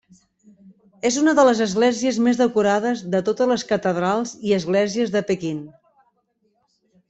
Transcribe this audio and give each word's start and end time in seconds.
És 1.09 1.17
una 1.23 1.35
de 1.39 1.45
les 1.49 1.61
esglésies 1.65 2.17
més 2.29 2.41
decorades 2.41 3.05
de 3.17 3.21
totes 3.29 3.53
les 3.53 3.69
catedrals 3.75 4.35
i 4.51 4.57
esglésies 4.61 5.15
de 5.19 5.25
Pequín. 5.31 5.65